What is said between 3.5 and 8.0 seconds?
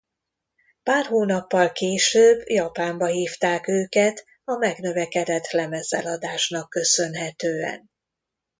őket a megnövekedett lemezeladásnak köszönhetően.